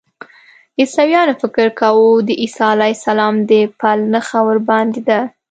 [0.79, 5.19] عیسویانو فکر کاوه د عیسی علیه السلام د پل نښه ورباندې وه.